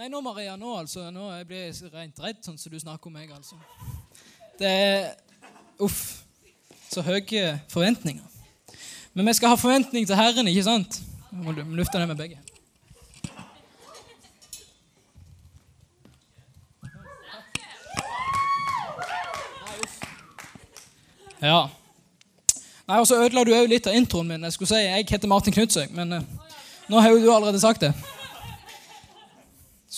[0.00, 3.18] Nei, nå, Maria, nå altså, nå blir jeg rent redd sånn som du snakker om
[3.18, 3.58] meg, altså.
[4.56, 5.10] Det er
[5.84, 6.22] Uff.
[6.88, 8.24] Så høye forventninger.
[9.12, 10.96] Men vi skal ha forventning til Herren, ikke sant?
[11.28, 12.38] Vi må lufte det med begge.
[21.42, 21.66] Ja.
[22.88, 24.48] Nei, og Så ødela du òg litt av introen min.
[24.48, 26.48] Jeg skulle si jeg heter Martin Knutsøy, men uh,
[26.88, 27.92] nå har jo du allerede sagt det.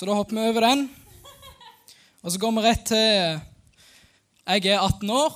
[0.02, 0.80] Så da hopper vi over den.
[2.22, 5.34] Og så går vi rett til Jeg er 18 år.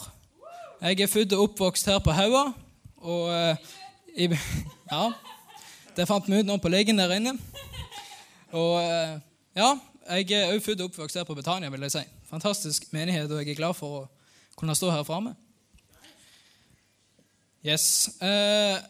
[0.80, 2.40] Jeg er født og oppvokst her på Haua.
[2.96, 3.68] Og uh,
[4.16, 4.26] i,
[4.90, 5.12] Ja,
[5.94, 7.36] det fant vi ut nå på legen der inne.
[8.50, 9.12] Og uh,
[9.54, 9.68] ja,
[10.16, 12.02] jeg er òg født og oppvokst her på Betania, vil jeg si.
[12.26, 14.00] Fantastisk menighet, og jeg er glad for å
[14.58, 15.36] kunne stå her framme.
[17.62, 17.86] Yes.
[18.18, 18.82] Uh,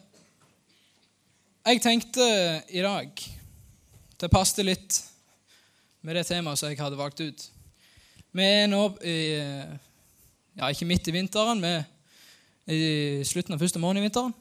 [1.69, 2.30] jeg tenkte
[2.73, 3.13] i dag
[4.16, 5.02] Det passet litt
[6.06, 7.45] med det temaet som jeg hadde valgt ut.
[8.30, 9.19] Vi er nå i
[10.57, 14.32] Ja, ikke midt i vinteren, vi er i slutten av første måned i vinteren.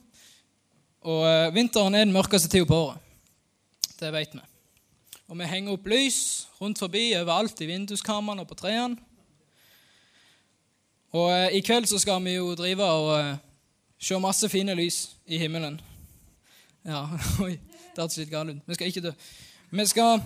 [1.04, 3.02] Og uh, vinteren er den mørkeste tida på året.
[4.00, 4.44] Det vet vi.
[5.28, 6.20] Og vi henger opp lys
[6.62, 8.96] rundt forbi overalt i vinduskarmene og på trærne.
[11.18, 13.42] Og uh, i kveld så skal vi jo drive og
[14.06, 15.80] Se masse fine lys i himmelen.
[16.86, 17.08] Ja,
[17.46, 18.66] oi, det hørtes litt galt ut.
[18.68, 19.14] Vi skal ikke dø.
[19.72, 20.20] Vi skal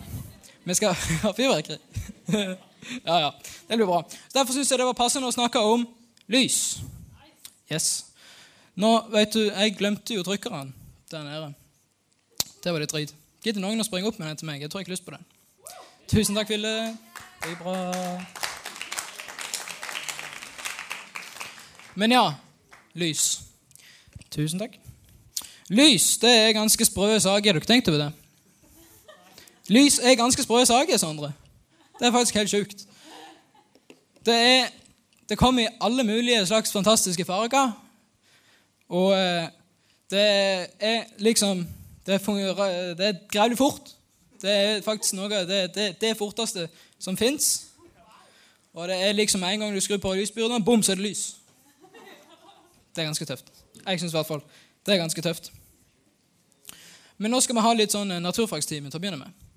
[0.63, 0.93] Vi skal
[1.23, 1.79] ha fyrverkeri.
[3.09, 3.31] ja, ja.
[3.67, 4.03] Det blir bra.
[4.33, 5.88] Derfor syns jeg det var passende å snakke om
[6.31, 6.79] lys.
[7.71, 7.89] Yes.
[8.80, 10.73] Nå, vet du, Jeg glemte jo trykkeren
[11.11, 11.53] der nede.
[12.63, 13.13] Det var litt drit.
[13.43, 14.61] Gidder noen å springe opp med den til meg?
[14.63, 15.25] Jeg tror jeg har lyst på den.
[16.09, 16.73] Tusen takk, Ville.
[17.39, 17.75] Det er bra.
[21.99, 22.25] Men ja,
[22.99, 23.25] lys.
[24.31, 24.75] Tusen takk.
[25.69, 27.53] Lys det er ganske sprø saker.
[27.53, 28.11] Har dere tenkt over det?
[29.69, 31.31] Lys er ganske sprø saker, Sondre.
[31.99, 32.85] Det er faktisk helt sjukt.
[34.25, 34.67] Det, er,
[35.29, 37.71] det kommer i alle mulige slags fantastiske farger.
[38.89, 39.47] Og eh,
[40.09, 41.67] det er liksom
[42.05, 43.95] Det, er grævlig fort.
[44.41, 46.69] Det er faktisk noe det, det, det forteste
[46.99, 47.67] som fins.
[48.73, 51.35] Og det er liksom en gang du skrur på lysbyrden, bom, så er det lys.
[52.95, 53.45] Det er ganske tøft.
[53.85, 54.41] Jeg syns i hvert fall
[54.85, 55.52] det er ganske tøft.
[57.17, 59.48] Men nå skal vi ha litt sånn eh, naturfagstime til å begynne med.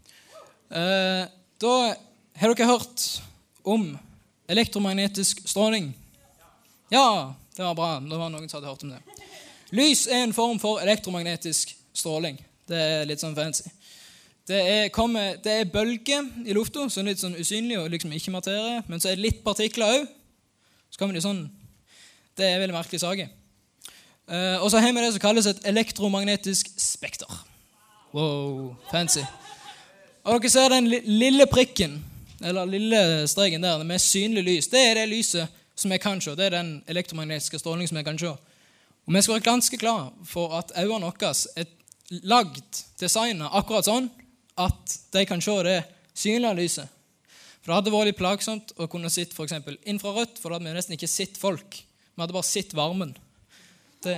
[0.73, 1.25] Eh,
[1.61, 1.75] da
[2.41, 3.03] har dere hørt
[3.63, 3.91] om
[4.49, 5.91] elektromagnetisk stråling.
[6.89, 7.91] Ja, det var bra.
[8.01, 9.03] Det var noen som hadde hørt om det.
[9.77, 12.41] Lys er en form for elektromagnetisk stråling.
[12.69, 13.69] Det er litt sånn fancy.
[14.49, 18.13] Det er, kommer, det er bølger i lufta, som er litt sånn usynlig og liksom
[18.17, 18.81] ikke materie.
[18.89, 20.09] Men så er det litt partikler òg.
[20.93, 21.47] Så kommer de sånn
[22.37, 23.29] Det er veldig merkelig saker.
[24.25, 27.29] Uh, og så har vi det som kalles et elektromagnetisk spekter.
[28.17, 29.25] Wow, fancy.
[30.23, 31.97] Og dere ser den lille prikken,
[32.47, 34.69] eller lille streken der, med synlig lys.
[34.71, 36.35] Det er det lyset som jeg kan se.
[36.39, 38.31] Det er den elektromagnetiske stråling som jeg kan se.
[39.03, 41.67] Og vi skal være ganske klar for at øynene våre er
[42.23, 44.11] lagd, designa akkurat sånn
[44.63, 45.79] at de kan se det
[46.15, 46.99] synlige lyset.
[47.63, 49.55] For Det hadde vært litt plagsomt å kunne sitte f.eks.
[49.91, 51.79] infrarødt, for da hadde vi nesten ikke sett folk.
[51.83, 53.15] Vi hadde bare sett varmen.
[54.03, 54.15] Det,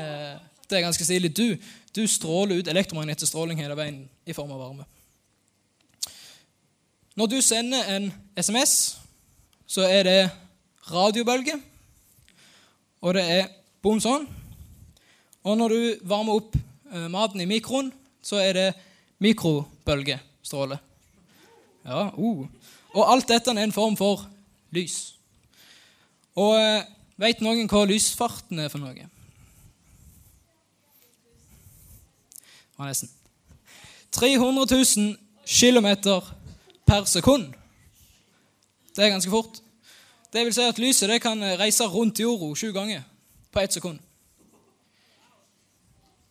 [0.69, 1.33] det er ganske stilig.
[1.37, 1.57] Du,
[1.97, 4.89] du stråler ut elektromagnetisk stråling hele veien i form av varme.
[7.15, 8.99] Når du sender en SMS,
[9.67, 10.31] så er det
[10.91, 11.61] radiobølge,
[13.01, 13.53] og det er
[13.83, 14.27] bom sånn.
[15.45, 17.93] Og når du varmer opp eh, maten i mikroen,
[18.25, 18.67] så er det
[19.23, 20.81] mikrobølgestråle.
[21.85, 22.47] Ja, uh.
[22.95, 24.25] Og alt dette er en form for
[24.75, 25.15] lys.
[26.35, 26.87] Og eh,
[27.21, 28.95] veit noen hva lysfarten er for noe?
[32.75, 33.11] Det var nesten.
[34.15, 35.15] 300 000
[35.45, 35.89] km
[36.87, 37.53] per sekund.
[38.97, 39.61] Det er ganske fort.
[40.33, 43.03] Det vil si at lyset kan reise rundt jorda sju ganger
[43.53, 43.99] på ett sekund.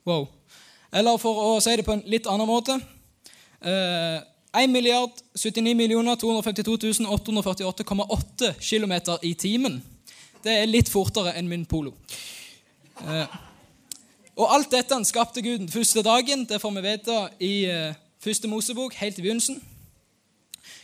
[0.06, 0.28] Wow.
[0.92, 2.76] Eller for å si det på en litt annen måte
[3.64, 4.20] eh,
[4.54, 6.76] 1 milliard 79 millioner 252
[7.08, 9.80] 848,8 km i timen.
[10.44, 11.96] Det er litt fortere enn min polo.
[13.02, 13.38] Eh,
[14.36, 16.46] og alt dette skapte Gud den første dagen.
[16.50, 19.62] Det får vi vite i eh, første Mosebok, helt i begynnelsen.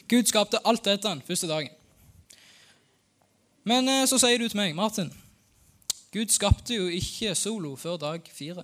[0.10, 1.74] Gud skapte alt dette den første dagen.
[3.64, 5.12] Men uh, så sier du til meg, Martin
[6.10, 8.64] Gud skapte jo ikke solo før dag fire.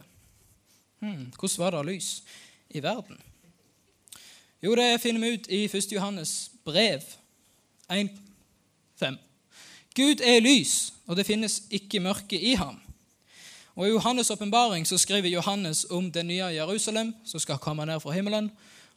[0.99, 2.23] Hmm, hvordan var det lys
[2.69, 3.19] i verden?
[4.63, 5.91] Jo, det finner vi ut i 1.
[5.93, 6.31] Johannes
[6.65, 7.03] brev
[7.93, 9.17] 1.5.
[9.95, 12.79] Gud er lys, og det finnes ikke mørke i ham.
[13.75, 18.11] Og I Johannes' åpenbaring skriver Johannes om det nye Jerusalem som skal komme ned fra
[18.11, 18.49] himmelen,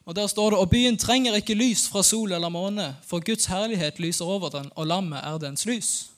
[0.09, 3.45] Og der står det og byen trenger ikke lys fra sol eller måne, for Guds
[3.45, 6.09] herlighet lyser over den, og lammet er dens lys.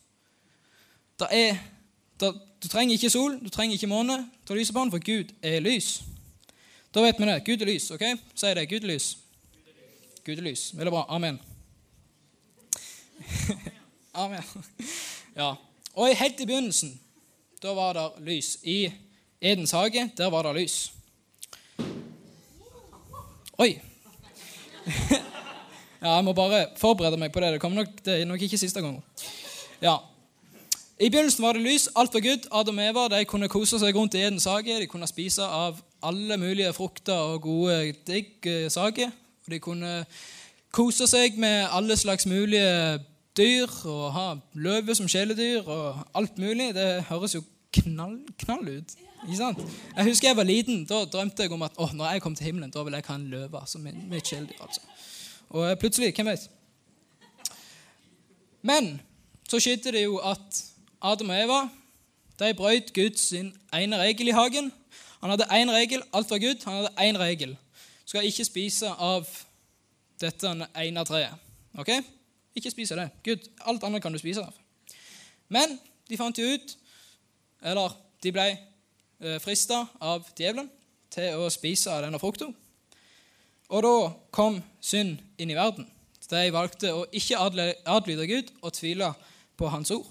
[1.19, 1.57] Det er,
[2.19, 2.29] det,
[2.63, 4.15] du trenger ikke sol, du trenger ikke måne
[4.45, 5.89] til å lyse på den, for Gud er lys.
[6.95, 7.35] Da vet vi det.
[7.43, 7.89] Gud er lys.
[7.91, 8.05] ok?
[8.35, 8.69] Si det.
[8.69, 9.09] Gud er lys.
[10.23, 10.63] Gud er lys.
[10.77, 11.03] Veldig bra.
[11.09, 11.41] Amen.
[14.23, 14.65] Amen.
[15.35, 15.51] Ja.
[15.93, 16.95] Og helt i begynnelsen,
[17.59, 18.55] da var det lys.
[18.63, 18.87] I
[19.41, 20.93] Edens hage, der var det lys.
[23.59, 23.75] Oi.
[26.01, 27.51] Ja, jeg må bare forberede meg på det.
[27.53, 28.95] Det, nok, det er nok ikke siste gang.
[29.83, 29.99] Ja.
[30.97, 31.89] I begynnelsen var det lys.
[31.95, 32.47] Alt var good.
[32.51, 34.79] Adam og Eva de kunne kose seg rundt i Edens hage.
[34.81, 39.13] De kunne spise av alle mulige frukter og gode digg saker.
[39.45, 39.93] Og de kunne
[40.73, 42.97] kose seg med alle slags mulige
[43.37, 46.73] dyr og ha løve som kjæledyr og alt mulig.
[46.73, 48.95] Det høres jo knall, knall ut.
[49.23, 49.61] Ikke sant?
[49.95, 50.85] Jeg husker jeg var liten.
[50.89, 53.15] Da drømte jeg om at oh, når jeg kom til himmelen, da vil jeg ha
[53.15, 54.61] en løve som mitt kjæledyr.
[54.61, 54.81] altså.
[55.49, 56.49] Og eh, plutselig Hvem vet?
[58.61, 59.01] Men
[59.49, 60.63] så skjedde det jo at
[61.01, 61.61] Adam og Eva
[62.39, 64.71] de brøt Guds ene regel i hagen.
[65.21, 66.01] Han hadde én regel.
[66.13, 66.63] Alt var Gud.
[66.65, 67.57] Han hadde én regel.
[68.05, 69.27] Skal ikke spise av
[70.21, 71.37] dette ene treet.
[71.77, 71.89] Ok?
[72.55, 73.09] Ikke spise det.
[73.23, 74.53] Gud, alt annet kan du spise av.
[75.49, 75.77] Men
[76.09, 76.75] de fant jo ut
[77.61, 77.93] Eller
[78.23, 80.69] de ble eh, frista av djevelen
[81.11, 82.49] til å spise av denne frukta.
[83.71, 83.95] Og da
[84.33, 85.87] kom synd inn i verden.
[86.31, 89.11] De valgte å ikke adlyde Gud og tvile
[89.59, 90.07] på Hans ord.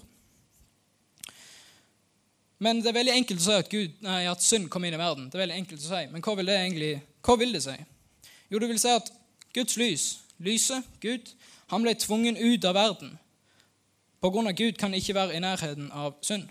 [2.61, 5.01] Men det er veldig enkelt å si at, Gud, nei, at synd kom inn i
[5.01, 5.31] verden.
[5.31, 6.01] Det er veldig enkelt å si.
[6.11, 6.91] Men hva vil det egentlig
[7.25, 7.73] hva vil det si?
[8.51, 9.09] Jo, det vil si at
[9.53, 10.05] Guds lys,
[10.41, 11.33] lyset, Gud,
[11.73, 13.15] han ble tvungen ut av verden.
[14.21, 16.49] På grunn av Gud kan ikke være i nærheten av synd.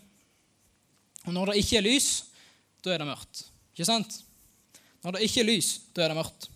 [1.26, 2.08] Og når det ikke er lys,
[2.84, 3.44] da er det mørkt.
[3.74, 4.20] Ikke sant?
[5.04, 6.48] Når det ikke er lys, da er det mørkt.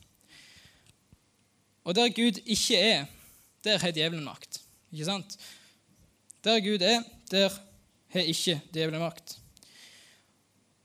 [1.84, 3.06] Og der Gud ikke er,
[3.64, 4.60] der har djevelen makt.
[4.92, 5.36] Ikke sant?
[6.44, 7.52] Der Gud er, der
[8.12, 9.36] har ikke djevelen makt.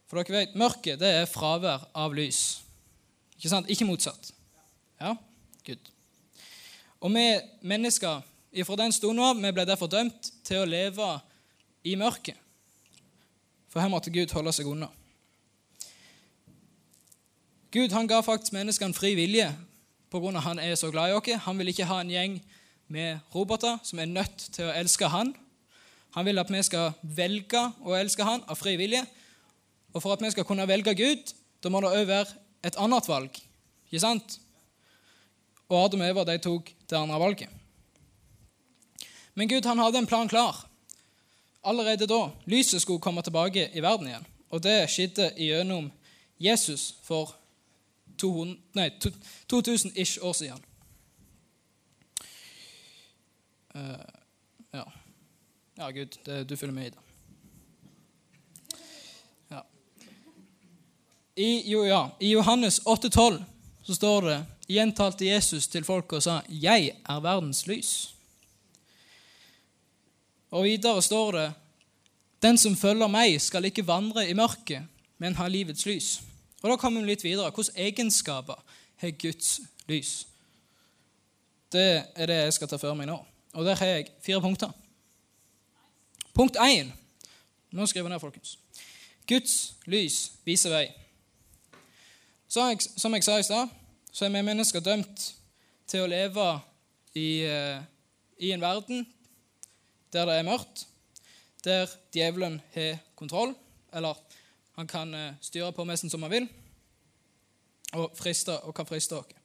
[0.10, 2.60] For dere vet, mørket det er fravær av lys.
[3.38, 3.70] Ikke sant?
[3.72, 4.32] Ikke motsatt.
[5.00, 5.14] Ja?
[5.68, 5.92] Gud.
[7.00, 7.26] Og vi
[7.70, 11.12] mennesker ifra den stunden av vi ble derfor dømt til å leve
[11.88, 12.36] i mørket.
[13.70, 14.90] For her måtte Gud holde seg unna.
[17.70, 19.52] Gud han ga faktisk menneskene fri vilje
[20.10, 20.40] pga.
[20.42, 21.44] han er så glad i oss.
[21.46, 22.40] Han vil ikke ha en gjeng
[22.88, 25.36] med roboter som er nødt til å elske han.
[26.18, 29.06] Han vil at vi skal velge å elske han av fri vilje.
[29.94, 32.34] Og for at vi skal kunne velge Gud, da må det òg være
[32.66, 33.38] et annet valg.
[33.90, 34.40] Ikke sant?
[35.70, 37.50] Og Adam og Eva de tok det andre valget.
[39.38, 40.66] Men Gud han hadde en plan klar.
[41.64, 44.26] Allerede da lyset skulle komme tilbake i verden igjen.
[44.50, 45.92] Og det skjedde gjennom
[46.40, 47.36] Jesus for
[48.22, 50.64] 2000-ish år siden.
[53.76, 53.82] Uh,
[54.74, 54.84] ja.
[55.78, 57.00] ja, Gud, det, du følger med i det.
[59.52, 59.62] Ja.
[61.36, 63.44] I, jo, ja, I Johannes 8,12
[63.84, 68.19] så står det gjentalte Jesus til folket og sa 'Jeg er verdens lys'.
[70.52, 71.54] Og videre står det
[72.42, 74.88] 'Den som følger meg, skal ikke vandre i mørket,
[75.18, 76.22] men ha livets lys'.
[76.62, 77.52] Og Da kommer vi litt videre.
[77.52, 78.64] Hvilke egenskaper
[78.96, 80.28] har Guds lys?
[81.72, 83.26] Det er det jeg skal ta for meg nå.
[83.54, 84.72] Og Der har jeg fire punkter.
[86.34, 86.94] Punkt 1.
[87.72, 88.58] Nå skriver jeg ned, folkens.
[89.28, 90.88] Guds lys viser vei.
[92.56, 93.68] Jeg, som jeg sa i stad,
[94.12, 95.36] så er vi mennesker dømt
[95.88, 96.62] til å leve
[97.14, 97.84] i, uh,
[98.38, 99.06] i en verden
[100.14, 100.86] der det er mørkt,
[101.64, 103.54] der djevelen har kontroll,
[103.94, 104.18] eller
[104.78, 106.48] han kan uh, styre på messen som han vil,
[107.94, 109.36] og, friste, og kan friste oss.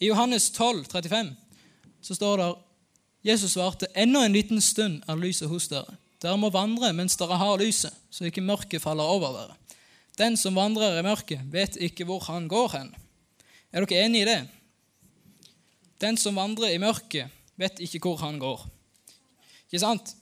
[0.00, 1.34] I Johannes 12, 35,
[2.02, 2.54] så står det
[3.24, 7.36] Jesus svarte, 'Enda en liten stund er lyset hos dere.' Dere må vandre mens dere
[7.36, 9.56] har lyset, så ikke mørket faller over dere.
[10.18, 12.94] Den som vandrer i mørket, vet ikke hvor han går hen.
[13.72, 14.38] Er dere enig i det?
[16.00, 17.28] Den som vandrer i mørket,
[17.60, 18.62] vet ikke hvor han går.
[19.74, 20.12] Ikke sant?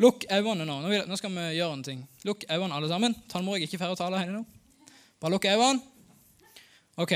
[0.00, 0.78] Lukk øynene nå.
[1.04, 1.98] Nå skal vi gjøre en ting.
[2.24, 3.14] Lukk øynene, alle sammen.
[3.28, 4.40] Talmor er ikke ferdig å tale her nå.
[5.20, 5.82] Bare lukk øynene.
[6.96, 7.12] Ok.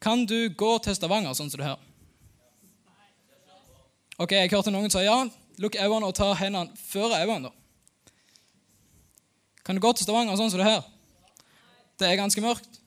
[0.00, 1.82] Kan du gå til Stavanger sånn som det her?
[4.16, 5.18] Ok, Jeg hørte noen si ja.
[5.60, 7.50] Lukk øynene og ta hendene før øynene.
[7.50, 8.14] da.
[9.64, 10.80] Kan du gå til Stavanger sånn som det her?
[12.00, 12.80] Det er ganske mørkt.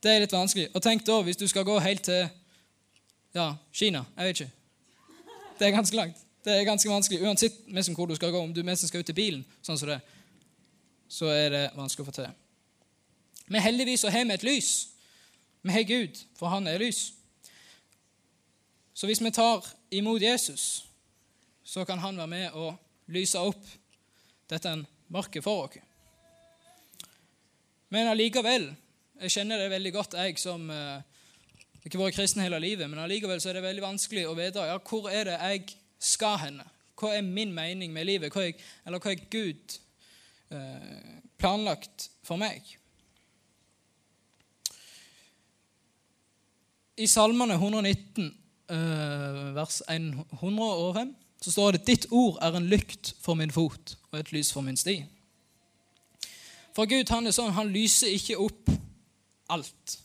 [0.00, 0.70] Det er litt vanskelig.
[0.72, 2.30] Og tenk da hvis du skal gå helt til
[3.34, 4.06] ja, Kina.
[4.16, 4.50] Jeg vet ikke.
[5.58, 6.24] Det er ganske langt.
[6.48, 7.20] Det er ganske vanskelig.
[7.28, 9.90] Uansett nesten hvor du skal gå, om du mest skal ut til bilen, sånn som
[9.90, 9.98] det,
[11.12, 12.30] så er det vanskelig å få til.
[13.52, 14.70] Men heldigvis så har vi et lys.
[15.60, 17.10] Vi har Gud, for han er lys.
[18.96, 20.86] Så hvis vi tar imot Jesus,
[21.64, 23.68] så kan han være med og lyse opp
[24.48, 24.72] dette
[25.12, 25.76] mørket for oss.
[27.92, 28.70] Men allikevel
[29.18, 31.00] Jeg kjenner det veldig godt, jeg som eh,
[31.82, 34.76] ikke vært kristen hele livet, men allikevel så er det veldig vanskelig å vite ja,
[34.78, 35.64] hvor er det jeg
[35.98, 36.64] skal henne.
[36.98, 38.32] Hva er min mening med livet?
[38.34, 39.78] Hva er, eller hva er Gud
[40.50, 42.64] eh, planlagt for meg?
[46.98, 48.32] I Salmene 119,
[48.70, 54.18] eh, vers 105, så står det 'Ditt ord er en lykt for min fot og
[54.18, 55.06] et lys for min sti'.
[56.74, 58.70] For Gud han er sånn, han lyser ikke opp
[59.50, 59.98] alt.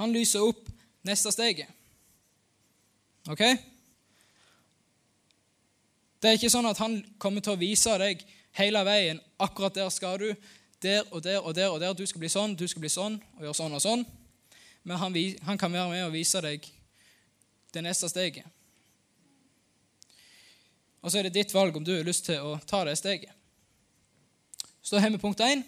[0.00, 0.68] Han lyser opp
[1.04, 1.68] neste steget.
[3.28, 3.42] Ok?
[6.22, 8.20] Det er ikke sånn at han kommer til å vise deg
[8.54, 10.28] hele veien akkurat der skal du,
[10.82, 11.94] der og der og der og der.
[11.98, 14.04] Du skal bli sånn, du skal bli sånn og gjøre sånn og sånn.
[14.86, 15.16] Men han,
[15.48, 16.66] han kan være med og vise deg
[17.74, 18.46] det neste steget.
[21.02, 23.34] Og så er det ditt valg om du har lyst til å ta det steget.
[24.82, 25.64] Så har vi punkt én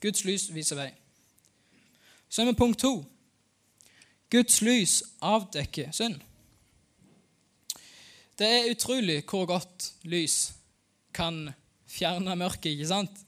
[0.00, 0.88] Guds lys viser vei.
[2.28, 3.02] Så har vi punkt to.
[4.32, 6.20] Guds lys avdekker synd.
[8.38, 10.52] Det er utrolig hvor godt lys
[11.14, 11.48] kan
[11.90, 13.24] fjerne mørket, ikke sant?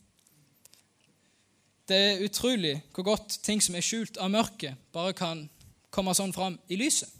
[1.90, 5.48] Det er utrolig hvor godt ting som er skjult av mørket, bare kan
[5.90, 7.10] komme sånn fram i lyset.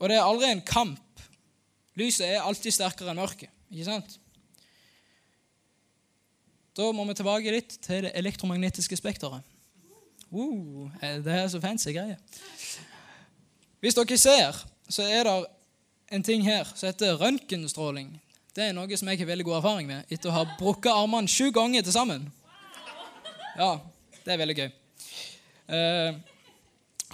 [0.00, 1.22] Og det er aldri en kamp.
[2.00, 4.16] Lyset er alltid sterkere enn mørket, ikke sant?
[6.72, 9.44] Da må vi tilbake litt til det elektromagnetiske spekteret.
[10.32, 10.88] Uh,
[11.20, 12.16] det er så fancy greier.
[13.84, 14.56] Hvis dere ser,
[14.88, 15.40] så er det
[16.12, 18.12] en ting her som heter røntgenstråling.
[18.52, 21.30] Det er noe som jeg har veldig god erfaring med etter å ha brukket armene
[21.30, 22.26] sju ganger til sammen.
[23.56, 23.78] Ja,
[24.20, 24.68] det er veldig gøy.
[25.72, 26.18] Eh,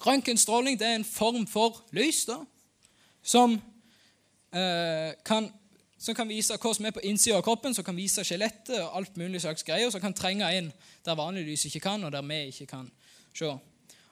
[0.03, 2.41] røntgenstråling er en form for lys da,
[3.23, 3.55] som
[4.51, 5.53] eh, kan
[5.99, 9.01] som kan vise hva som er på innsida av kroppen, som kan vise skjelettet og
[9.01, 10.69] alt mulig slags greier, som kan trenge inn
[11.03, 12.87] der vanlig lys ikke kan, og der vi ikke kan
[13.35, 13.51] se.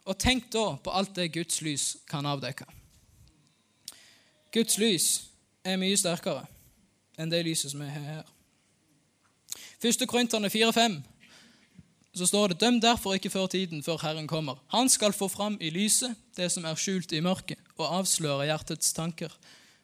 [0.07, 2.67] Og tenk da på alt det Guds lys kan avdekke.
[4.57, 5.07] Guds lys
[5.69, 6.47] er mye sterkere
[7.21, 8.23] enn det lyset som er her.
[9.83, 10.97] Første Korinterne 4,5
[12.17, 14.57] så står det Døm derfor ikke før tiden, før Herren kommer.
[14.73, 18.97] Han skal få fram i lyset det som er skjult i mørket, og avsløre hjertets
[18.97, 19.33] tanker.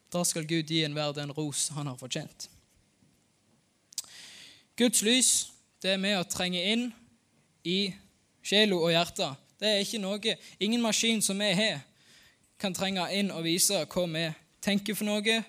[0.09, 2.49] Da skal Gud gi enhver den ros han har fortjent.
[4.77, 5.33] Guds lys
[5.85, 6.87] det er med å trenge inn
[7.61, 7.93] i
[8.41, 9.37] sjela og hjertet.
[9.61, 11.83] Det er ikke noe, Ingen maskin som vi har,
[12.57, 14.31] kan trenge inn og vise hva vi
[14.63, 15.39] tenker for noe.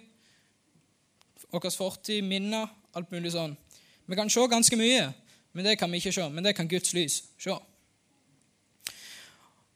[1.54, 3.54] Vår fortid, minner, alt mulig sånn.
[4.06, 5.06] Vi kan se ganske mye,
[5.54, 6.26] men det kan vi ikke se.
[6.32, 7.54] Men det kan Guds lys se.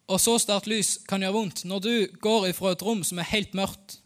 [0.08, 1.64] Og så sterkt lys kan gjøre vondt.
[1.68, 3.98] Når du går ifra et rom som er helt mørkt,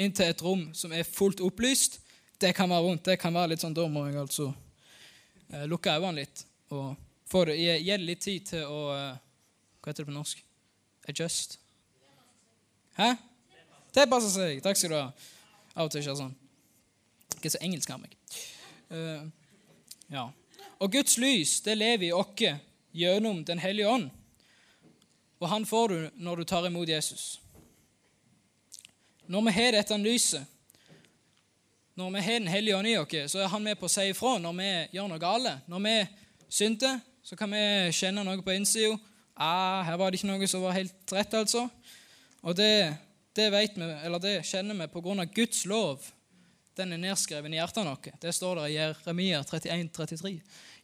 [0.00, 1.98] inn til et rom som er fullt opplyst,
[2.40, 3.04] det kan være vondt.
[3.10, 3.84] Det kan være litt sånn, Da
[4.22, 4.52] altså
[5.52, 6.94] eh, lukke øynene litt og
[7.28, 9.18] få det, gi det litt tid til å eh,
[9.80, 10.44] Hva heter det på norsk?
[11.08, 11.58] Adjust?
[12.96, 13.14] Hæ?
[13.94, 14.60] Tilpasse seg.
[14.64, 15.08] Takk skal du ha.
[15.76, 16.34] Av og til skjer sånn.
[17.38, 18.16] Ikke så engelsk av meg.
[18.90, 19.26] Uh,
[20.12, 20.28] ja.
[20.80, 22.44] Og Guds lys det lever i oss
[22.96, 24.08] gjennom Den hellige ånd.
[25.40, 27.40] Og han får du når du tar imot Jesus.
[29.30, 30.42] Når vi har dette lyset,
[31.94, 34.08] når vi har Den hellige ånd i oss, så er han med på å si
[34.10, 35.68] ifra når vi gjør noe galt.
[35.68, 35.94] Når vi
[36.48, 38.98] synder, så kan vi kjenne noe på innsida.
[39.36, 41.68] Ah, her var det ikke noe som var helt rett, altså.
[42.42, 42.96] Og det,
[43.32, 46.06] det, vet vi, eller det kjenner vi av Guds lov.
[46.76, 48.08] Den er nedskrevet i hjertet vårt.
[48.22, 50.32] Det står der i Jeremia 31, 33.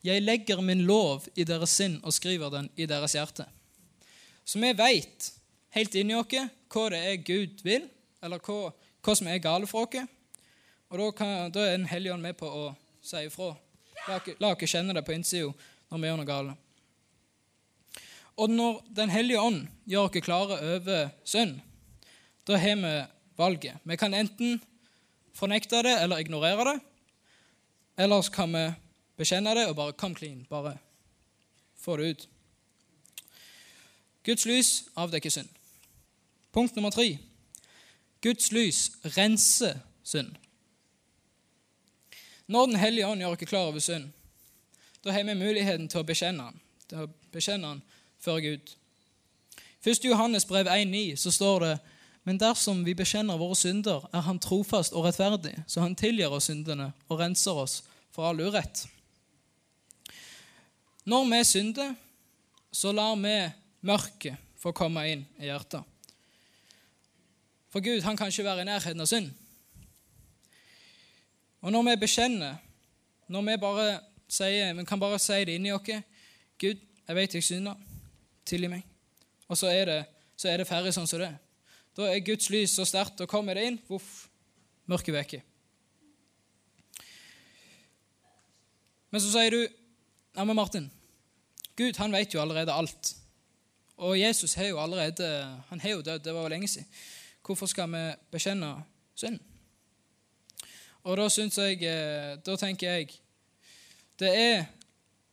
[0.06, 3.46] Jeg legger min lov i deres sinn og skriver den i deres hjerte.
[4.46, 5.30] Så vi vet
[5.74, 6.30] helt inni oss
[6.70, 7.88] hva det er Gud vil,
[8.22, 8.70] eller hva,
[9.02, 10.12] hva som er galt for oss.
[10.86, 12.68] Og da, kan, da, er Den hellige ånd med på å
[13.02, 13.54] si ifra.
[14.38, 15.50] La oss kjenne det på innsida
[15.90, 16.62] når vi gjør noe galt.
[18.36, 21.58] Og når Den hellige ånd gjør oss klare over synd,
[22.46, 22.94] da har vi
[23.36, 23.74] valget.
[23.84, 24.60] Vi kan enten
[25.34, 26.80] fornekte det eller ignorere det.
[27.96, 28.72] Eller så kan vi
[29.16, 30.46] bekjenne det og bare come clean.
[30.50, 30.78] Bare
[31.76, 32.28] få det ut.
[34.24, 35.48] Guds lys avdekker synd.
[36.52, 37.18] Punkt nummer tre.
[38.22, 40.34] Guds lys renser synd.
[42.46, 44.10] Når Den hellige ånd gjør oss klar over synd,
[45.04, 47.82] da har vi muligheten til å bekjenne den, til å bekjenne den
[48.18, 48.72] før Gud.
[49.86, 50.04] 1.
[50.04, 51.74] Johannes brev 1,9 så står det
[52.26, 56.48] men dersom vi bekjenner våre synder, er Han trofast og rettferdig, så Han tilgir oss
[56.50, 58.82] syndene og renser oss for all urett.
[61.06, 61.94] Når vi synder,
[62.72, 63.36] så lar vi
[63.86, 65.86] mørket få komme inn i hjertet.
[67.70, 69.30] For Gud han kan ikke være i nærheten av synd.
[71.62, 72.58] Og når vi bekjenner,
[73.28, 73.88] når vi bare
[74.26, 75.86] sier, vi kan bare si det inni oss
[76.58, 76.78] 'Gud,
[77.08, 77.74] jeg vet jeg synder.
[78.46, 78.86] Tilgi meg.'
[79.48, 80.04] Og så er det,
[80.36, 81.45] så er det ferdig sånn som det er.
[81.96, 84.26] Da er Guds lys så sterkt, og kommer det inn, voff,
[84.90, 85.44] mørket veker.
[89.10, 90.90] Men så sier du ja, men Martin,
[91.76, 93.14] Gud han vet jo allerede alt.
[93.96, 95.28] Og Jesus har jo allerede
[95.70, 96.24] han har jo dødd.
[96.24, 96.88] Det var jo lenge siden.
[97.46, 98.74] Hvorfor skal vi bekjenne
[99.14, 99.38] synd?
[101.06, 103.14] Og da syns jeg eh, Da tenker jeg
[104.16, 104.62] det er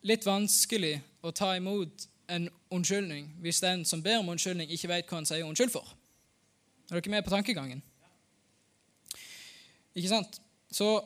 [0.03, 5.08] litt vanskelig å ta imot en unnskyldning hvis den som ber om unnskyldning, ikke vet
[5.08, 5.88] hva han sier unnskyld for.
[6.92, 7.84] Er dere med på tankegangen?
[9.96, 10.42] Ikke sant?
[10.72, 11.06] Så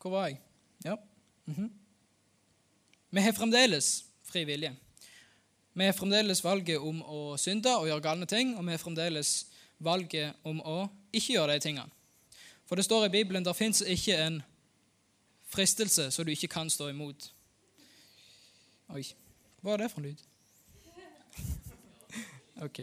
[0.00, 0.40] Hvor var jeg?
[0.84, 0.94] Ja.
[1.46, 1.70] Mm -hmm.
[3.10, 4.76] Vi har fremdeles fri vilje.
[5.72, 9.46] Vi har fremdeles valget om å synde og gjøre galne ting, og vi har fremdeles
[9.78, 11.90] valget om å ikke gjøre de tingene.
[12.66, 14.42] For det står i Bibelen der fins ikke en
[15.46, 17.32] fristelse så du ikke kan stå imot.
[18.88, 19.02] Oi,
[19.62, 20.22] hva er det for en lyd?
[22.66, 22.80] ok.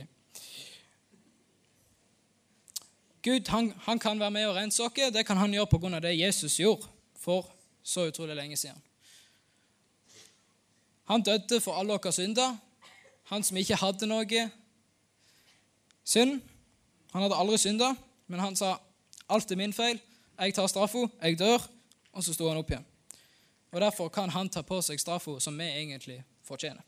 [3.24, 4.94] Gud han, han, kan være med og rense oss.
[5.14, 6.00] Det kan han gjøre pga.
[6.00, 7.48] det Jesus gjorde for
[7.84, 8.82] så utrolig lenge siden.
[11.06, 12.58] Han døde for alle våre synder.
[13.24, 14.50] Han som ikke hadde noe
[16.04, 16.42] synd.
[17.14, 17.94] Han hadde aldri synda,
[18.28, 18.76] men han sa
[19.30, 20.00] alt er min feil.
[20.40, 21.62] Jeg tar straffa, jeg dør,
[22.12, 22.86] og så sto han opp igjen.
[23.72, 26.82] Og Derfor kan han ta på seg straffa som vi egentlig fortjener.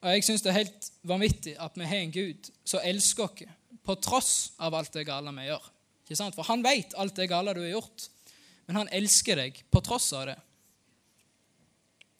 [0.00, 3.48] Og Jeg syns det er helt vanvittig at vi har en Gud som elsker oss
[3.88, 5.68] på tross av alt det gale vi gjør.
[6.04, 6.36] Ikke sant?
[6.36, 8.08] For han vet alt det gale du har gjort,
[8.68, 10.36] men han elsker deg på tross av det.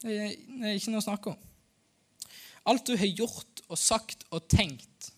[0.01, 1.45] Det er ikke noe å snakke om.
[2.69, 5.11] Alt du har gjort og sagt og tenkt,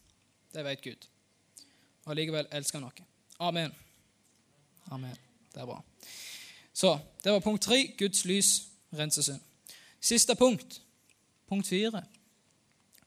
[0.50, 1.06] det vet Gud.
[2.06, 3.06] Og allikevel elsker han noe.
[3.46, 3.74] Amen.
[4.90, 5.14] Amen.
[5.54, 5.78] Det er bra.
[6.74, 7.84] Så, det var punkt tre.
[7.98, 8.50] Guds lys
[8.96, 9.46] renser synd.
[10.02, 10.80] Siste punkt,
[11.50, 12.02] punkt fire.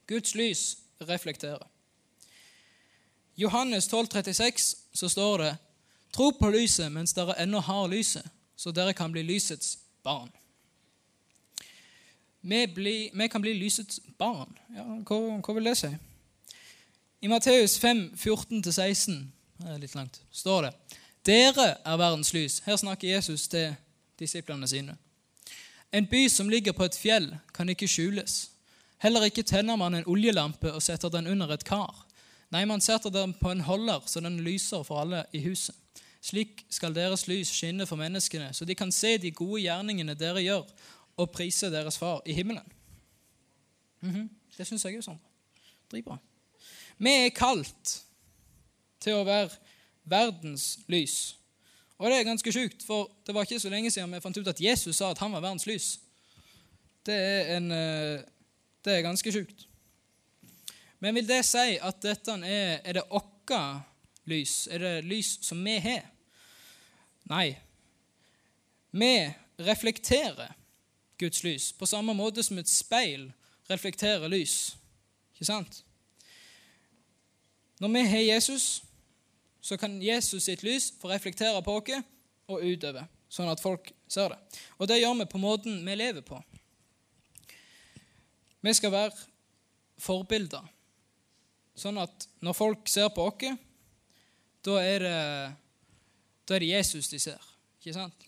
[0.08, 0.64] Guds lys
[1.04, 1.68] reflekterer.
[3.34, 5.56] Johannes 12, 36, så står det
[6.14, 8.22] Tro på lyset mens dere ennå har lyset,
[8.56, 10.30] så dere kan bli lysets barn.
[12.40, 14.52] Vi, bli, vi kan bli lysets barn.
[14.76, 15.90] Ja, hva, hva, vil det si?
[17.24, 20.72] I Matteus 5, 14-16 det er litt langt, står det
[21.24, 22.60] Dere er verdens lys.
[22.66, 23.72] Her snakker Jesus til
[24.20, 24.98] disiplene sine.
[25.94, 28.50] En by som ligger på et fjell, kan ikke skjules.
[29.00, 32.03] Heller ikke tenner man en oljelampe og setter den under et kar.
[32.54, 35.74] Nei, man setter den på en holder, så den lyser for alle i huset.
[36.22, 40.44] Slik skal deres lys skinne for menneskene, så de kan se de gode gjerningene dere
[40.44, 40.70] gjør,
[41.18, 42.72] og prise deres far i himmelen.
[44.00, 44.28] Mm -hmm.
[44.56, 45.20] Det syns jeg er sånn.
[45.90, 46.18] Dritbra.
[46.98, 48.04] Vi er kalt
[49.00, 49.50] til å være
[50.04, 51.36] verdens lys.
[51.98, 54.48] Og det er ganske sjukt, for det var ikke så lenge siden vi fant ut
[54.48, 56.00] at Jesus sa at han var verdens lys.
[57.06, 58.20] Det er, en, eh,
[58.84, 59.66] det er ganske sjukt.
[60.98, 63.54] Men vil det si at dette er, er det vårt
[64.30, 64.66] lys?
[64.72, 66.06] Er det lys som vi har?
[67.30, 67.56] Nei.
[68.94, 69.14] Vi
[69.58, 70.54] reflekterer
[71.18, 73.30] Guds lys på samme måte som et speil
[73.70, 74.74] reflekterer lys.
[75.34, 75.84] Ikke sant?
[77.80, 78.82] Når vi har Jesus,
[79.60, 82.04] så kan Jesus sitt lys få reflektere på oss
[82.46, 84.38] og utover, sånn at folk ser det.
[84.78, 86.38] Og det gjør vi på måten vi lever på.
[88.64, 89.16] Vi skal være
[90.00, 90.64] forbilder,
[91.74, 93.58] sånn at når folk ser på oss,
[94.64, 95.18] da er det
[96.44, 97.40] da er det Jesus de ser.
[97.80, 98.26] Ikke sant?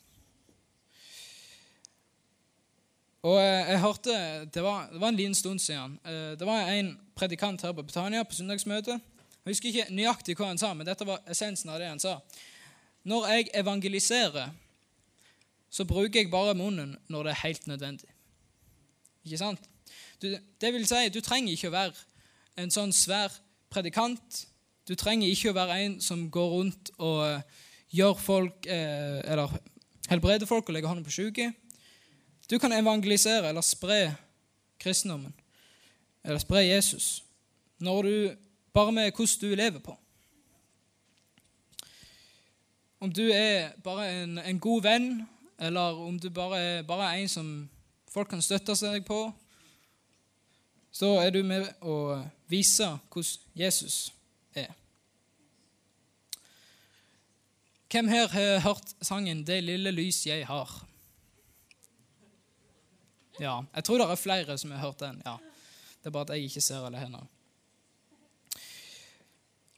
[3.27, 4.17] Og eh, jeg hørte,
[4.55, 5.99] Det var, det var en liten stund siden.
[6.05, 9.01] Eh, det var en predikant her på Betania på søndagsmøtet.
[9.45, 12.17] Jeg husker ikke nøyaktig hva han sa, men dette var essensen av det han sa.
[13.07, 14.51] Når jeg evangeliserer,
[15.71, 18.09] så bruker jeg bare munnen når det er helt nødvendig.
[19.27, 19.69] Ikke sant?
[20.23, 21.95] Du, det vil si, du trenger ikke å være
[22.57, 23.33] en sånn svær
[23.73, 24.47] predikant.
[24.87, 27.43] Du trenger ikke å være en som går rundt og
[27.95, 29.53] gjør folk, eh, eller
[30.11, 31.53] helbreder folk og legger hånden på syke.
[32.51, 34.15] Du kan evangelisere eller spre
[34.79, 35.35] kristendommen,
[36.25, 37.25] eller spre Jesus,
[37.79, 38.37] når du,
[38.73, 39.97] bare med hvordan du lever på.
[43.01, 45.27] Om du er bare en, en god venn,
[45.59, 47.49] eller om du bare er bare en som
[48.13, 49.33] folk kan støtte seg på,
[50.93, 54.13] så er du med å vise hvordan Jesus
[54.55, 54.73] er.
[57.91, 60.87] Hvem her har hørt sangen 'Det lille lys jeg har'?
[63.41, 65.23] Ja, Jeg tror det er flere som har hørt den.
[65.27, 65.37] ja.
[66.01, 67.27] Det er bare at jeg ikke ser alle hendene.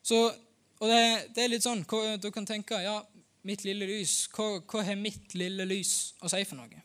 [0.03, 0.35] Så,
[0.81, 3.01] og det, det, er litt sånn hva, Du kan tenke ja,
[3.43, 6.83] mitt lille lys, hva, hva har mitt lille lys å si for noe?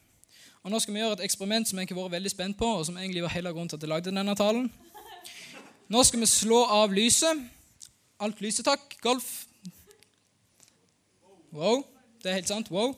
[0.63, 2.85] Og Nå skal vi gjøre et eksperiment som jeg har vært veldig spent på, og
[2.87, 4.71] som egentlig var hele grunnen til at jeg lagde denne talen.
[5.93, 7.38] Nå skal vi slå av lyset.
[8.25, 8.95] Alt lyset, takk.
[9.03, 9.27] Golf.
[11.53, 11.84] Wow.
[12.23, 12.71] Det er helt sant.
[12.73, 12.95] Wow.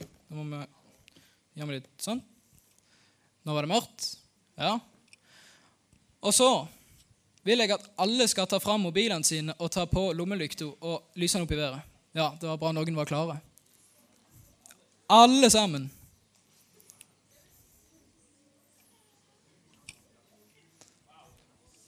[0.00, 0.60] Da må vi
[1.60, 2.22] gjøre litt sånn.
[3.44, 4.06] Nå var det mørkt.
[4.56, 4.78] Ja.
[6.24, 6.48] Og så
[7.44, 11.36] vil jeg at alle skal ta fram mobilene sine og ta på lommelykta og lyse
[11.36, 11.84] den opp i været.
[12.16, 13.36] Ja, det var bra noen var klare.
[15.12, 15.90] Alle sammen.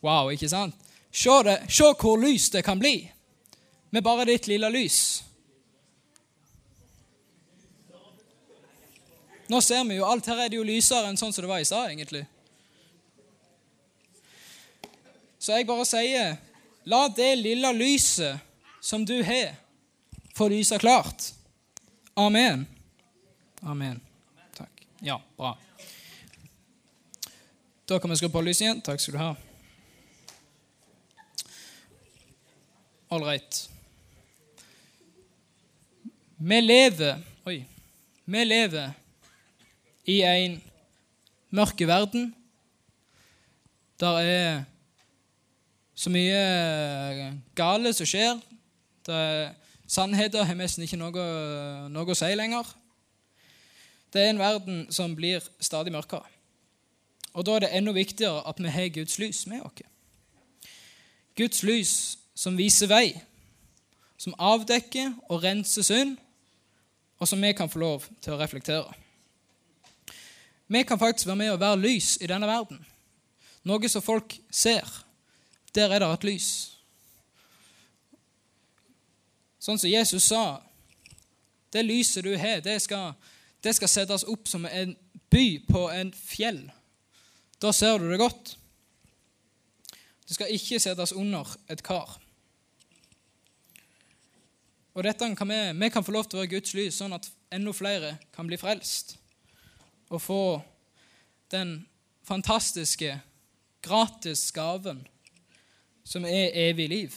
[0.03, 0.75] Wow, ikke sant?
[1.13, 2.97] Se, det, se hvor lyst det kan bli
[3.93, 5.25] med bare ditt lille lys.
[9.53, 11.61] Nå ser vi jo alt her er det jo lysere enn sånn som det var
[11.61, 12.23] i stad, egentlig.
[15.37, 16.39] Så jeg bare sier,
[16.89, 18.41] la det lille lyset
[18.81, 19.53] som du har,
[20.33, 21.29] få lyse klart.
[22.17, 22.65] Amen.
[23.61, 24.01] Amen.
[24.57, 24.87] Takk.
[25.05, 25.53] Ja, bra.
[27.85, 28.81] Da kan vi skru på lyset igjen.
[28.81, 29.35] Takk skal du ha.
[33.21, 33.71] Right.
[36.39, 37.65] Vi lever Oi.
[38.25, 38.93] Vi lever
[40.09, 40.63] i en
[41.51, 42.35] mørke verden.
[44.01, 44.63] Der er
[45.95, 48.41] så mye gale som skjer.
[49.87, 51.27] Sannheter har nesten ikke noe,
[51.93, 52.65] noe, å si lenger.
[54.09, 56.25] Det er en verden som blir stadig mørkere.
[57.37, 59.85] Og Da er det enda viktigere at vi har Guds lys med oss.
[61.37, 61.95] Guds lys
[62.43, 63.13] som viser vei,
[64.19, 66.17] som avdekker og renser synd,
[67.23, 68.91] og som vi kan få lov til å reflektere.
[70.67, 72.81] Vi kan faktisk være med og være lys i denne verden.
[73.69, 74.89] Noe som folk ser.
[75.75, 76.49] Der er det et lys.
[79.63, 80.61] Sånn som Jesus sa
[81.73, 83.15] Det lyset du har, det skal,
[83.65, 84.91] det skal settes opp som en
[85.33, 86.67] by på en fjell.
[87.63, 88.57] Da ser du det godt.
[90.29, 92.19] Det skal ikke settes under et kar.
[94.93, 97.29] Og dette kan vi, vi kan få lov til å være Guds lys, sånn at
[97.53, 99.17] enda flere kan bli frelst
[100.13, 100.43] og få
[101.53, 101.79] den
[102.29, 103.15] fantastiske,
[103.83, 105.01] gratis gaven
[106.05, 107.17] som er evig liv.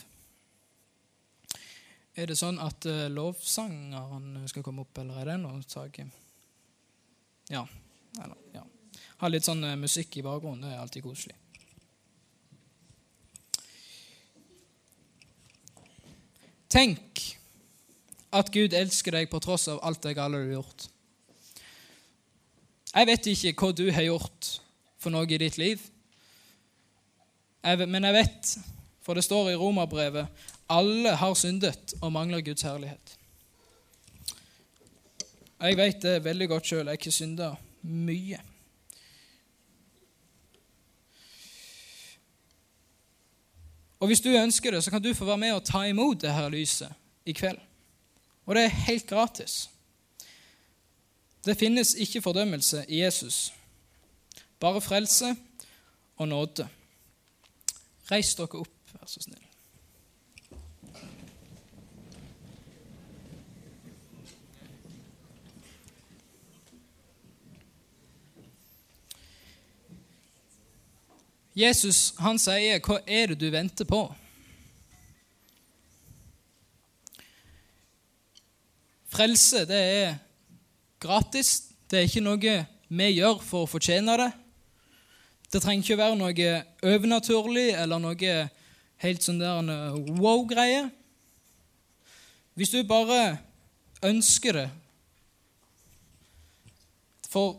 [2.15, 5.99] Er det sånn at uh, lovsangeren skal komme opp, eller er det noe sak?
[7.51, 7.65] Ja.
[8.15, 8.63] Eller, ja.
[9.19, 10.63] Ha litt sånn uh, musikk i bakgrunnen.
[10.63, 11.35] Det er alltid koselig.
[16.71, 17.19] Tenk
[18.35, 20.87] at Gud elsker deg på tross av alt det gale du har gjort.
[22.95, 24.49] Jeg vet ikke hva du har gjort
[24.99, 25.81] for noe i ditt liv,
[27.65, 28.55] men jeg vet
[29.05, 33.17] for det står i romerbrevet alle har syndet og mangler Guds herlighet.
[35.61, 36.89] Jeg vet det veldig godt sjøl.
[36.89, 38.39] Jeg har synda mye.
[43.99, 46.33] Og Hvis du ønsker det, så kan du få være med og ta imot det
[46.33, 46.91] her lyset
[47.25, 47.57] i kveld.
[48.45, 49.69] Og det er helt gratis.
[51.45, 53.53] Det finnes ikke fordømmelse i Jesus,
[54.59, 55.35] bare frelse
[56.17, 56.67] og nåde.
[58.11, 58.71] Reis dere opp.
[58.93, 59.41] Vær så snill.
[71.55, 74.15] Jesus han sier, 'Hva er det du venter på?'
[79.15, 80.15] Frelse det er
[80.99, 81.71] gratis.
[81.87, 82.55] Det er ikke noe
[82.95, 84.31] vi gjør for å fortjene det.
[85.51, 86.47] Det trenger ikke være noe
[86.83, 88.31] overnaturlig eller noe
[89.03, 90.89] helt sånn der uh, wow-greie.
[92.59, 93.37] Hvis du bare
[94.05, 94.69] ønsker det
[97.31, 97.57] For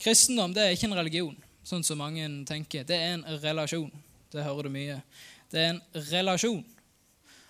[0.00, 2.84] kristendom det er ikke en religion, sånn som mange tenker.
[2.84, 3.88] Det er en relasjon.
[4.28, 4.98] Det hører du mye.
[5.48, 5.80] Det er en
[6.10, 6.60] relasjon.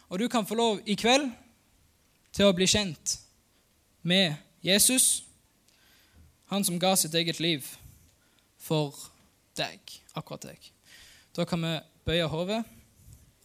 [0.06, 1.26] Og du kan få lov i kveld
[2.36, 3.16] til å bli kjent
[4.06, 5.24] med Jesus,
[6.46, 7.66] han som ga sitt eget liv
[8.62, 8.94] for
[9.58, 9.80] deg,
[10.14, 10.68] akkurat deg.
[11.34, 11.72] Da kan vi
[12.06, 12.62] bøye hodet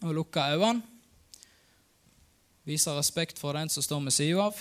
[0.05, 0.83] og lukke øynene.
[2.63, 4.59] Vise respekt for den som står ved sida av.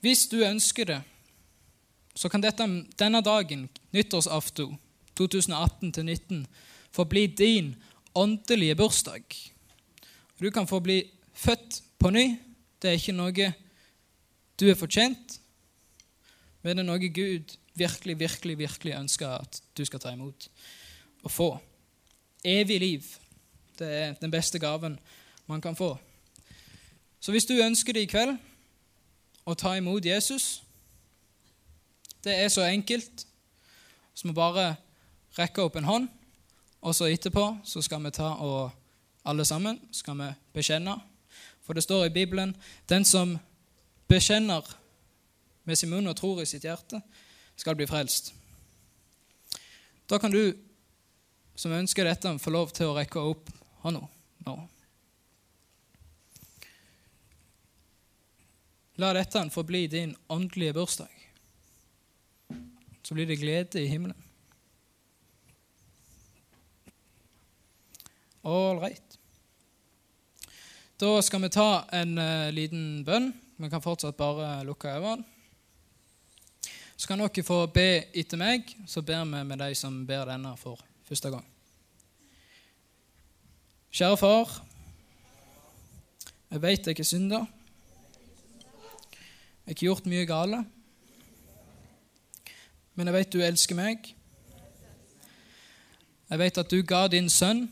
[0.00, 1.02] Hvis du ønsker det,
[2.16, 2.64] så kan dette,
[2.98, 4.78] denne dagen, nyttårsaften
[5.20, 6.46] 2018-19,
[6.90, 7.74] få bli din
[8.14, 9.22] åndelige bursdag.
[10.40, 11.02] Du kan få bli
[11.38, 12.26] født på ny.
[12.82, 13.52] Det er ikke noe
[14.58, 15.38] du er fortjent,
[16.62, 20.48] men det er noe Gud virkelig, virkelig, virkelig ønsker at du skal ta imot
[21.22, 21.48] og få.
[22.44, 23.06] Evig liv.
[23.78, 24.98] Det er den beste gaven
[25.46, 25.94] man kan få.
[27.20, 28.36] Så hvis du ønsker det i kveld,
[29.48, 30.62] å ta imot Jesus
[32.20, 33.22] Det er så enkelt
[34.12, 34.74] som å bare
[35.38, 36.08] rekke opp en hånd,
[36.82, 38.74] og så etterpå så skal vi ta og
[39.24, 40.26] alle sammen skal vi
[40.58, 40.96] bekjenne.
[41.68, 42.54] For det står i Bibelen
[42.88, 43.36] den som
[44.08, 44.64] bekjenner
[45.68, 47.02] med sin munn og tror i sitt hjerte,
[47.60, 48.32] skal bli frelst.
[50.08, 50.56] Da kan du
[51.58, 53.50] som ønsker dette, få lov til å rekke opp
[53.82, 54.04] hånda
[54.46, 54.56] nå.
[59.02, 61.10] La dette få bli din åndelige bursdag.
[63.02, 64.16] Så blir det glede i himmelen.
[68.42, 69.07] All right.
[70.98, 73.28] Da skal vi ta en uh, liten bønn.
[73.54, 75.22] Vi kan fortsatt bare lukke øynene.
[76.98, 80.56] Så kan dere få be etter meg, så ber vi med de som ber denne
[80.58, 81.44] for første gang.
[83.94, 84.56] Kjære far.
[86.50, 87.46] Jeg vet jeg er synder.
[88.58, 90.64] Jeg har ikke gjort mye gale.
[92.98, 94.14] Men jeg vet du elsker meg.
[96.26, 97.68] Jeg vet at du ga din sønn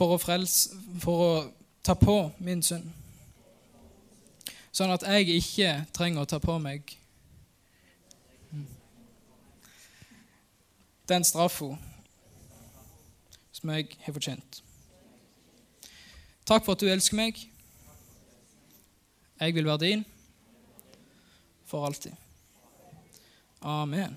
[0.00, 1.30] for å, frelse, for å
[1.84, 2.88] ta på min synd
[4.72, 6.94] sånn at jeg ikke trenger å ta på meg
[11.10, 11.72] den straffa
[13.50, 14.60] som jeg har fortjent.
[16.46, 17.40] Takk for at du elsker meg.
[19.40, 20.04] Jeg vil være din
[21.66, 22.14] for alltid.
[23.60, 24.14] Amen.